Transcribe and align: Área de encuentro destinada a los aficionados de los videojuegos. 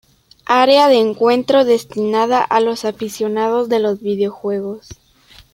Área 0.47 0.87
de 0.87 0.95
encuentro 0.97 1.63
destinada 1.63 2.41
a 2.41 2.59
los 2.59 2.85
aficionados 2.85 3.69
de 3.69 3.77
los 3.77 4.01
videojuegos. 4.01 4.89